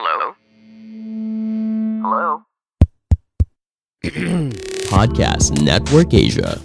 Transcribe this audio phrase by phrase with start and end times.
[0.00, 0.32] Hello?
[2.00, 2.28] Hello?
[4.96, 6.56] Podcast Network Asia.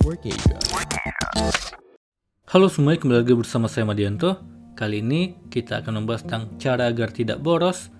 [2.47, 4.39] Halo semuanya, kembali lagi bersama saya Madianto.
[4.79, 7.91] Kali ini kita akan membahas tentang cara agar tidak boros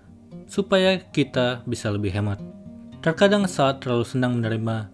[0.48, 2.40] supaya kita bisa lebih hemat.
[3.04, 4.88] Terkadang saat terlalu senang menerima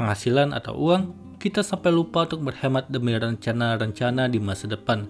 [0.00, 5.04] penghasilan atau uang, kita sampai lupa untuk berhemat demi rencana-rencana di masa depan.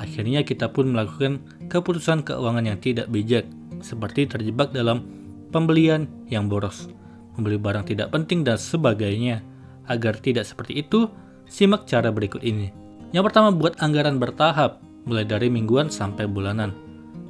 [0.00, 3.44] Akhirnya kita pun melakukan keputusan keuangan yang tidak bijak,
[3.84, 5.04] seperti terjebak dalam
[5.52, 6.88] pembelian yang boros,
[7.36, 9.44] membeli barang tidak penting dan sebagainya.
[9.84, 11.12] Agar tidak seperti itu,
[11.44, 12.72] simak cara berikut ini.
[13.12, 16.72] Yang pertama, buat anggaran bertahap, mulai dari mingguan sampai bulanan.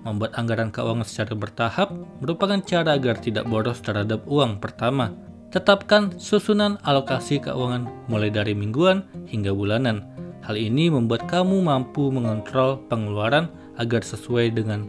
[0.06, 1.88] Membuat anggaran keuangan secara bertahap
[2.20, 5.10] merupakan cara agar tidak boros terhadap uang pertama.
[5.48, 10.04] Tetapkan susunan alokasi keuangan mulai dari mingguan hingga bulanan.
[10.44, 13.48] Hal ini membuat kamu mampu mengontrol pengeluaran
[13.80, 14.84] agar sesuai dengan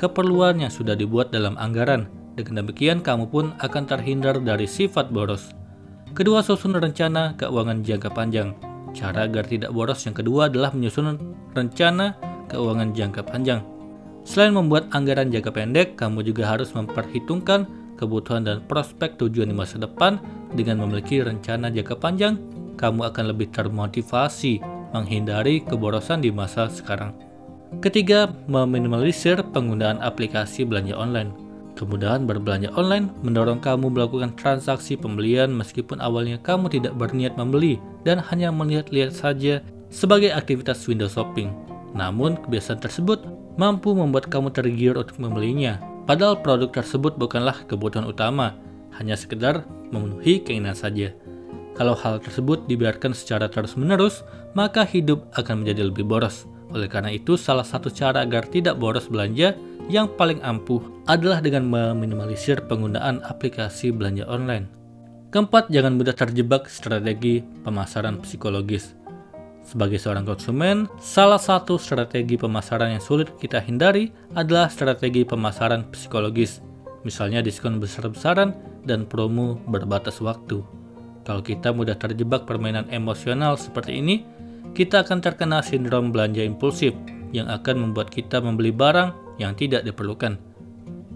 [0.00, 2.08] keperluan yang sudah dibuat dalam anggaran.
[2.32, 5.52] Dengan demikian, kamu pun akan terhindar dari sifat boros.
[6.16, 8.56] Kedua, susun rencana keuangan jangka panjang.
[8.96, 11.20] Cara agar tidak boros yang kedua adalah menyusun
[11.52, 12.16] rencana
[12.48, 13.60] keuangan jangka panjang.
[14.24, 17.68] Selain membuat anggaran jangka pendek, kamu juga harus memperhitungkan
[18.00, 20.16] kebutuhan dan prospek tujuan di masa depan.
[20.50, 22.40] Dengan memiliki rencana jangka panjang,
[22.80, 24.58] kamu akan lebih termotivasi
[24.90, 27.29] menghindari keborosan di masa sekarang.
[27.78, 31.30] Ketiga, meminimalisir penggunaan aplikasi belanja online.
[31.78, 38.18] Kemudahan berbelanja online mendorong kamu melakukan transaksi pembelian meskipun awalnya kamu tidak berniat membeli dan
[38.18, 41.54] hanya melihat-lihat saja sebagai aktivitas window shopping.
[41.94, 43.22] Namun, kebiasaan tersebut
[43.54, 45.78] mampu membuat kamu tergiur untuk membelinya.
[46.10, 48.58] Padahal produk tersebut bukanlah kebutuhan utama,
[48.98, 49.62] hanya sekedar
[49.94, 51.14] memenuhi keinginan saja.
[51.78, 54.26] Kalau hal tersebut dibiarkan secara terus-menerus,
[54.58, 56.50] maka hidup akan menjadi lebih boros.
[56.70, 59.58] Oleh karena itu, salah satu cara agar tidak boros belanja
[59.90, 60.78] yang paling ampuh
[61.10, 64.70] adalah dengan meminimalisir penggunaan aplikasi belanja online.
[65.30, 68.94] Keempat, jangan mudah terjebak strategi pemasaran psikologis.
[69.66, 76.58] Sebagai seorang konsumen, salah satu strategi pemasaran yang sulit kita hindari adalah strategi pemasaran psikologis,
[77.06, 80.64] misalnya diskon besar-besaran dan promo berbatas waktu.
[81.22, 84.26] Kalau kita mudah terjebak permainan emosional seperti ini,
[84.74, 86.94] kita akan terkena sindrom belanja impulsif
[87.30, 90.38] yang akan membuat kita membeli barang yang tidak diperlukan.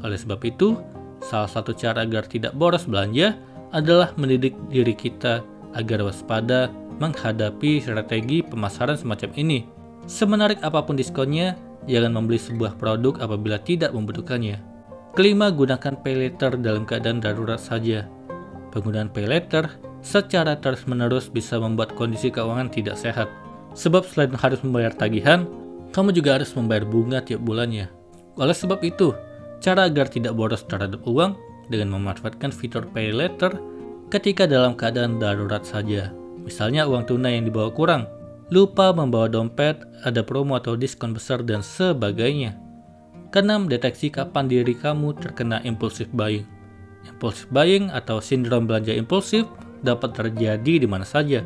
[0.03, 0.79] Oleh sebab itu,
[1.23, 3.39] salah satu cara agar tidak boros belanja
[3.75, 5.43] adalah mendidik diri kita
[5.75, 6.71] agar waspada
[7.03, 9.67] menghadapi strategi pemasaran semacam ini.
[10.07, 11.59] Semenarik apa pun diskonnya,
[11.91, 14.61] jangan membeli sebuah produk apabila tidak membutuhkannya.
[15.15, 18.07] Kelima, gunakan pay letter dalam keadaan darurat saja.
[18.75, 19.71] Penggunaan pay letter
[20.03, 23.31] secara terus-menerus bisa membuat kondisi keuangan tidak sehat.
[23.75, 25.47] Sebab selain harus membayar tagihan,
[25.91, 27.91] kamu juga harus membayar bunga tiap bulannya.
[28.39, 29.15] Oleh sebab itu,
[29.63, 31.39] cara agar tidak boros terhadap uang
[31.71, 33.55] dengan memanfaatkan fitur pay later
[34.11, 36.11] ketika dalam keadaan darurat saja.
[36.43, 38.05] Misalnya uang tunai yang dibawa kurang,
[38.53, 42.59] lupa membawa dompet, ada promo atau diskon besar dan sebagainya.
[43.33, 46.47] Keenam, deteksi kapan diri kamu terkena impulsif buying.
[47.09, 49.49] Impulsif buying atau sindrom belanja impulsif
[49.83, 51.43] dapat terjadi di mana saja,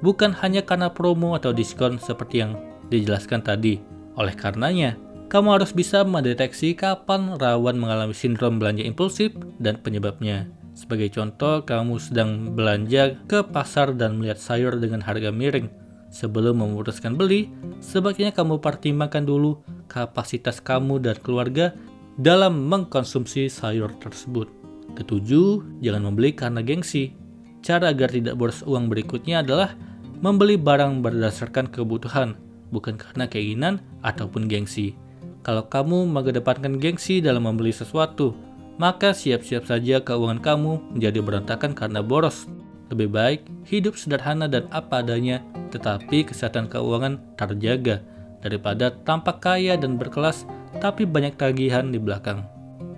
[0.00, 2.56] bukan hanya karena promo atau diskon seperti yang
[2.90, 3.80] dijelaskan tadi.
[4.18, 4.98] Oleh karenanya,
[5.30, 9.30] kamu harus bisa mendeteksi kapan rawan mengalami sindrom belanja impulsif
[9.62, 10.50] dan penyebabnya.
[10.74, 15.70] Sebagai contoh, kamu sedang belanja ke pasar dan melihat sayur dengan harga miring.
[16.10, 17.46] Sebelum memutuskan beli,
[17.78, 21.70] sebaiknya kamu pertimbangkan dulu kapasitas kamu dan keluarga
[22.18, 24.50] dalam mengkonsumsi sayur tersebut.
[24.98, 27.14] Ketujuh, jangan membeli karena gengsi.
[27.62, 29.78] Cara agar tidak boros uang berikutnya adalah
[30.20, 32.36] membeli barang berdasarkan kebutuhan,
[32.68, 34.96] bukan karena keinginan ataupun gengsi.
[35.40, 38.36] Kalau kamu mengedepankan gengsi dalam membeli sesuatu,
[38.76, 42.48] maka siap-siap saja keuangan kamu menjadi berantakan karena boros.
[42.92, 45.40] Lebih baik hidup sederhana dan apa adanya,
[45.72, 48.04] tetapi kesehatan keuangan terjaga
[48.44, 50.44] daripada tampak kaya dan berkelas
[50.80, 52.44] tapi banyak tagihan di belakang.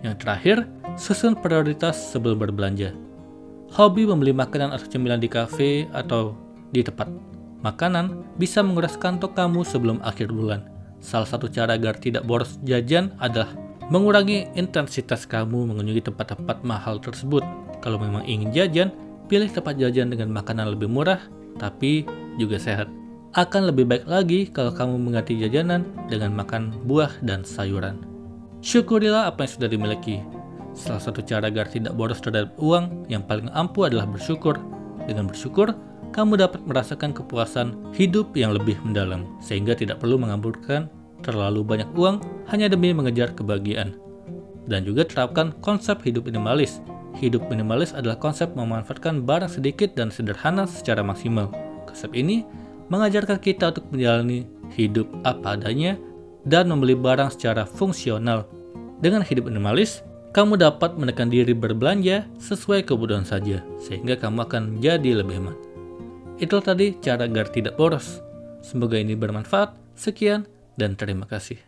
[0.03, 0.57] Yang terakhir,
[0.99, 2.95] susun prioritas sebelum berbelanja.
[3.73, 6.37] Hobi membeli makanan atau cemilan di kafe atau
[6.73, 7.07] di tempat
[7.63, 10.67] makanan bisa menguras kantong kamu sebelum akhir bulan.
[10.99, 13.53] Salah satu cara agar tidak boros jajan adalah
[13.93, 17.45] mengurangi intensitas kamu mengunjungi tempat-tempat mahal tersebut.
[17.83, 18.89] Kalau memang ingin jajan,
[19.27, 21.19] pilih tempat jajan dengan makanan lebih murah
[21.61, 22.07] tapi
[22.41, 22.89] juga sehat.
[23.33, 27.97] Akan lebih baik lagi kalau kamu mengganti jajanan dengan makan buah dan sayuran.
[28.61, 30.21] Syukurilah apa yang sudah dimiliki.
[30.77, 34.61] Salah satu cara agar tidak boros terhadap uang yang paling ampuh adalah bersyukur.
[35.09, 35.75] Dengan bersyukur,
[36.13, 40.93] kamu dapat merasakan kepuasan hidup yang lebih mendalam, sehingga tidak perlu mengamburkan
[41.25, 42.21] terlalu banyak uang
[42.53, 43.97] hanya demi mengejar kebahagiaan.
[44.69, 46.85] Dan juga terapkan konsep hidup minimalis.
[47.19, 51.51] Hidup minimalis adalah konsep memanfaatkan barang sedikit dan sederhana secara maksimal.
[51.89, 52.47] Konsep ini
[52.93, 55.99] mengajarkan kita untuk menjalani hidup apa adanya
[56.47, 58.47] dan membeli barang secara fungsional.
[59.03, 65.21] Dengan hidup minimalis, kamu dapat menekan diri berbelanja sesuai kebutuhan saja, sehingga kamu akan jadi
[65.21, 65.72] lebih hemat.
[66.41, 68.23] Itu tadi cara agar tidak boros.
[68.63, 69.75] Semoga ini bermanfaat.
[69.93, 70.49] Sekian
[70.79, 71.61] dan terima kasih.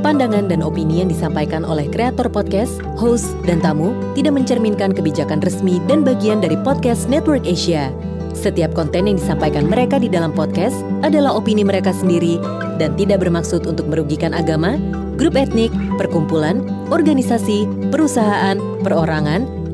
[0.00, 5.76] Pandangan dan opini yang disampaikan oleh kreator podcast, host, dan tamu tidak mencerminkan kebijakan resmi
[5.84, 7.92] dan bagian dari podcast Network Asia.
[8.32, 10.74] Setiap konten yang disampaikan mereka di dalam podcast
[11.04, 12.40] adalah opini mereka sendiri
[12.80, 14.80] dan tidak bermaksud untuk merugikan agama,
[15.20, 15.68] grup etnik,
[16.00, 19.59] perkumpulan, organisasi, perusahaan, perorangan,